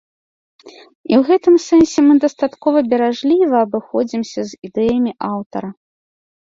[0.67, 5.69] І ў гэтым сэнсе мы дастаткова беражліва абыходзімся з ідэямі аўтара.